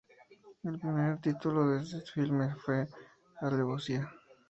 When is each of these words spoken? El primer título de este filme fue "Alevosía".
El 0.63 0.79
primer 0.79 1.19
título 1.21 1.67
de 1.69 1.83
este 1.83 2.01
filme 2.01 2.55
fue 2.55 2.87
"Alevosía". 3.39 4.11